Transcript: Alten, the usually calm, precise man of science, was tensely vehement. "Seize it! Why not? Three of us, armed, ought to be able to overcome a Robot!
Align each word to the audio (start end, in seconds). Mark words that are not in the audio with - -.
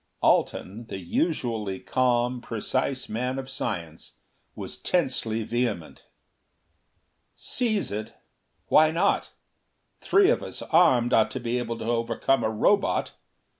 Alten, 0.23 0.87
the 0.87 0.97
usually 0.97 1.79
calm, 1.79 2.41
precise 2.41 3.07
man 3.07 3.37
of 3.37 3.51
science, 3.51 4.17
was 4.55 4.77
tensely 4.81 5.43
vehement. 5.43 6.05
"Seize 7.35 7.91
it! 7.91 8.15
Why 8.65 8.89
not? 8.89 9.29
Three 9.99 10.31
of 10.31 10.41
us, 10.41 10.63
armed, 10.63 11.13
ought 11.13 11.29
to 11.29 11.39
be 11.39 11.59
able 11.59 11.77
to 11.77 11.85
overcome 11.85 12.43
a 12.43 12.49
Robot! 12.49 13.11